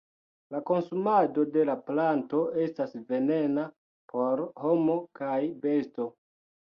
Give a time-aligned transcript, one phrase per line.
[0.53, 3.65] La konsumado de la planto estas venena
[4.15, 6.09] por homo kaj besto.